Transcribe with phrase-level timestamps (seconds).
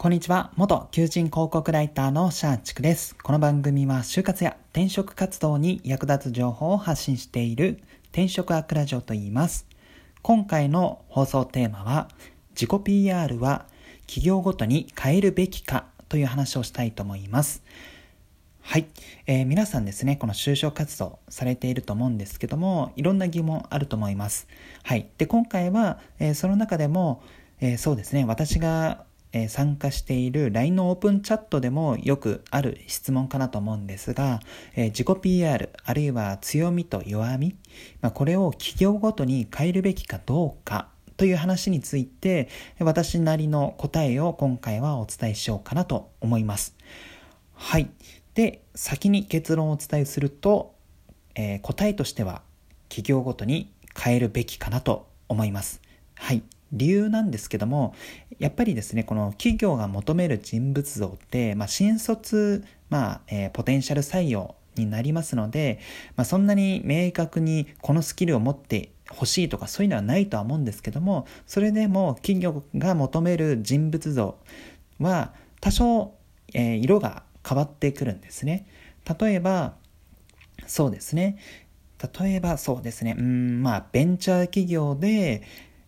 [0.00, 0.52] こんにちは。
[0.54, 3.16] 元求人広告ライターのシャーチクです。
[3.16, 7.80] この番組は就活や転職活動に役立つ情報を発信している
[8.12, 9.66] 転職アクラジオと言います。
[10.22, 12.06] 今回の放送テーマは
[12.50, 13.66] 自己 PR は
[14.02, 17.64] 企業ごとに変えるべきかという話をしたいと思います。
[18.60, 18.86] はい、
[19.26, 24.46] えー、皆さんですね、この就職活動されていると思うんですけども、いろんな疑問あると思います。
[24.84, 25.08] はい。
[25.18, 27.20] で、今回は、えー、その中でも、
[27.60, 34.40] えー、そうですね、私がえ参加している LINE のオープンチャットでもよくある質問かなと思うんですが、
[34.74, 37.56] え自己 PR あるいは強みと弱み、
[38.00, 46.76] まあ、これを企業ごとに変えるべきかどうかという話について私なりの答えを今回はお伝えしようかなと思います。
[47.54, 47.90] はい。
[48.34, 50.74] で、先に結論をお伝えすると、
[51.34, 52.42] えー、答えとしては
[52.88, 55.82] 企業ごとに変えるべきかなと思います。
[56.14, 56.42] はい。
[56.72, 57.94] 理由なんですけども、
[58.38, 65.80] やっぱりですね、この企業が求める人物像って、まあ、新卒、まあ、えー、ポテンシャル採用になりますので、
[66.16, 74.38] まあ、そんなに明確にこのスキルを持って欲しいとかそういうのはないとは思うんですけども、それでも企業が求める人物像
[74.98, 76.14] は多少、
[76.52, 78.66] えー、色が変わってくるんですね。
[79.18, 79.74] 例えば、
[80.66, 81.38] そうですね。
[82.20, 83.16] 例えばそうですね。
[83.18, 85.42] うん、まあ、ベンチャー企業で、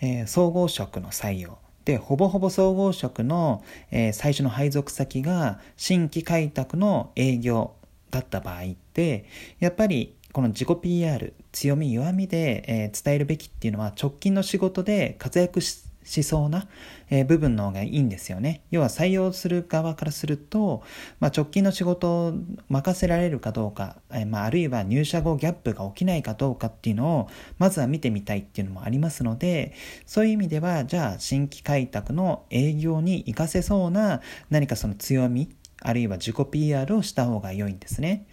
[0.00, 1.58] えー、総合職の採用。
[1.84, 7.74] で、ほぼほぼ総合職の、えー、最初の配属先が新規開拓の営業
[8.10, 9.26] だった場合って、
[9.60, 16.68] やっぱりこの自己 PR、強み弱みで、えー、伝えるべきっていうのは直近の仕事で活躍ししそうな、
[17.10, 18.62] え、部分の方がいいんですよね。
[18.70, 20.82] 要は採用する側からすると、
[21.20, 22.34] まあ、直近の仕事を
[22.68, 29.74] 任せられるかどうか、え、まあ、あるいは入社後ギャップが起きないかどうかっていうのをまずは見てみたいっていうのもありますので
[30.06, 35.50] そういう意味ではじゃあ新規開拓の営業に活かせそうな何かその強み
[35.82, 38.26] あるいは自己 PR をした方が良いんですね。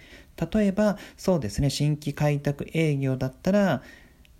[0.51, 3.83] 例えばそうですね新規開拓営業だったら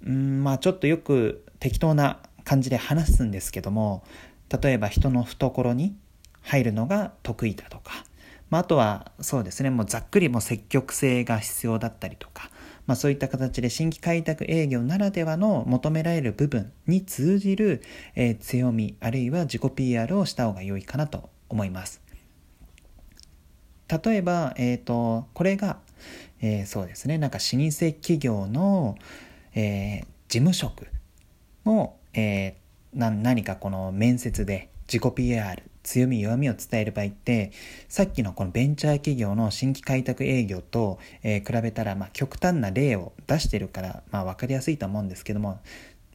[0.06, 4.04] うんまあちょっとよく適当な感じで話すんですけども
[4.50, 5.96] 例えば人の懐に
[6.42, 8.06] 入るのが得意だとか、
[8.50, 12.52] まあ、あとはそうですねもうざっくりも積極性が必要だったりとか、
[12.86, 17.82] まあ、そういった形で新規開拓営業ならではの求められる部分に通じる、
[18.16, 22.02] えー、強みあるいは自己 PR をした方が良いかなと思います。
[23.88, 25.78] 例えば、えーと、これが、
[26.42, 28.96] えー、そうですねなんか老舗企業の、
[29.54, 30.88] えー、事務職
[31.66, 37.52] のえー、何かこの面接で自己 PR 強み弱みを伝える場合って
[37.90, 45.60] さっきのこのベンチャー企業の新規開拓営業と、えー、比べたら、まあ、極端な例を出してるから、まあ、分かりやすいと思うんですけども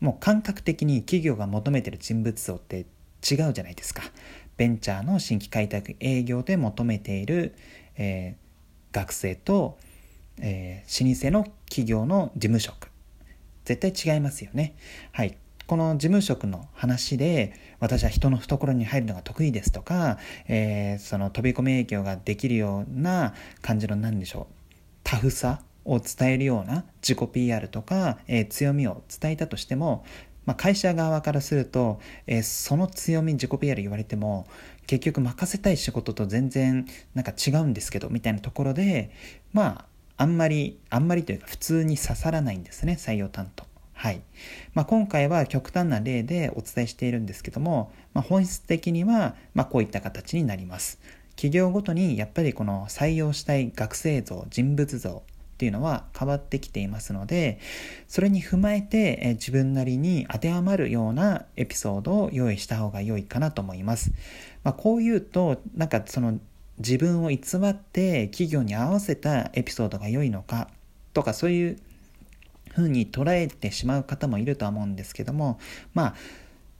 [0.00, 2.86] もう感覚的に企業が求めてる人物像って
[3.28, 4.02] 違うじゃないですか。
[4.56, 7.54] ベンチャーの新規開拓営業で求めている、
[7.96, 9.76] えー、学生と、
[10.40, 12.90] えー、老舗の企業の事務職。
[13.64, 14.76] 絶対違いますよね。
[15.12, 15.36] はい。
[15.68, 20.16] この事務職の話で、私は人の懐に入るのが得意ですとか、
[20.48, 24.54] えー、その飛び込み営業ができるような感じの何でしょう、
[25.04, 30.06] タフさを伝えるような自己 PR とか、えー、強みを伝えたとしても、
[30.46, 34.46] まあ、会社側からすると、えー、その強み自己 PR 言われても
[34.86, 39.10] 結局任せたい仕事と全然なんか違うんですけどみたいなところで
[39.52, 39.84] まあ
[40.16, 43.67] あんまりあんまりというか普通に刺さらないんですね採用担当。
[43.98, 44.22] はい。
[44.74, 51.00] まあ、今回は極端な例でお伝えしているんですけども、まあ、本質的には、まこういった形になります。
[51.34, 57.58] 企業ごとにやっぱりこの採用したい学生像、人物像っていうのは変わってきていますので、
[58.06, 64.12] それに踏まえて、え自分なりに当てはまるようなエピソードを用意した方が良いかなと思います。
[64.62, 66.38] まあ、こう言うと、なんかその
[66.78, 70.68] 自分を偽って企業に合わせたエピソードが良いのか
[71.14, 71.78] とかそういう
[72.78, 75.58] ふうに捉えてしまう方もいるとは思うんですけども
[75.94, 76.14] まあ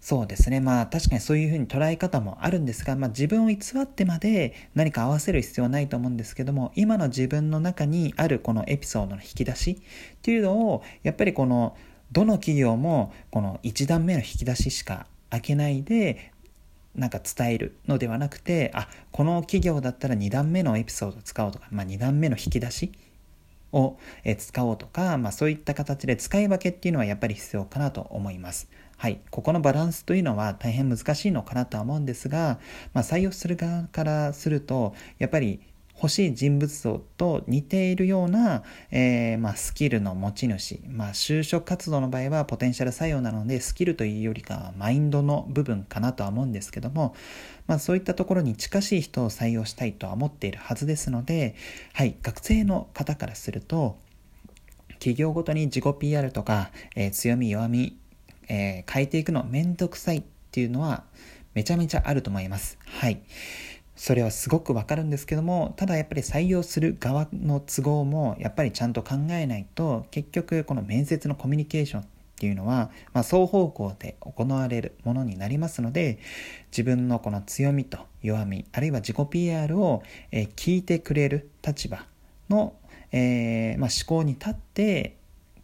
[0.01, 0.61] そうですね。
[0.61, 11.77] まあ確かにそういうふうに捉え方もあるんですが、まあ、自分を偽ってまで何か合わせる必要はないと思うんですけども今の自分の中にあるこのエピソードの引き出しっていうのをやっぱりこの
[12.13, 16.33] どの企業もこの1段目の引き出ししか開けないで
[16.95, 22.93] なんか伝えるのではなくてあこの企業だったら2段目のエピソードを使おうとか、まあ、2段目の引き出し
[23.73, 23.99] を
[24.39, 28.69] 使おうとか、まあ、そういった形で使い分けっていうのはやっぱり必要かなと思います。
[28.97, 29.21] はい。
[29.31, 32.59] ここのバランスというのは大変難しいのかなとは思うんですが、
[32.95, 35.61] まあ、採用する側からすると、やっぱり
[36.01, 38.63] 欲しい人物像と似ているような、
[38.93, 47.17] えー、まあ、スキルの持ち主、まあ、就職活動の場合はポテンシャル採用なのでスキルというよりかはマインドの部分かなとは思うんですけども、
[47.67, 51.57] まあ、そういったところに近しい人を採用したいとは思っているはずですので、
[51.95, 53.99] はい、学生の方からすると
[55.01, 57.97] 企業ごとに自己 PR とか、えー、強み弱み、
[58.49, 60.23] えー、変えていくのめんどくさいっ
[60.53, 61.05] ていうのは
[61.55, 62.79] めちゃめちゃあると思います。
[62.85, 63.21] はい。
[63.99, 72.05] それはすごくわかるんですけども、ただやっぱり採用する側の都合もやっぱりちゃんと考えないと、結局この面接のコミュニケーションっ
[72.39, 76.21] ていうのは、まあ、双方向で行われるものになりますので、
[76.71, 82.07] 自分のこの強みと弱み、あるいは自己 PR を、えー、聞いてくれる立場
[82.49, 82.77] の、
[83.11, 85.17] えー、まあ、思考に立って、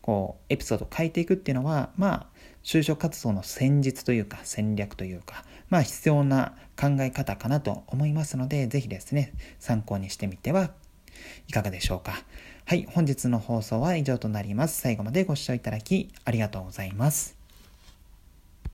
[0.02, 2.26] こう、エピソードを変えていくっていうのは、まあ、
[2.64, 10.70] 就職活動の戦術というか戦略というか、まあ必要な考え方かなと思いますので、ぜひですね、参考にしてみては
[11.48, 12.22] いかがでしょうか。
[12.64, 14.80] はい、本日の放送は以上となります。
[14.80, 17.43] 最後までご視聴いただきありがとうございます。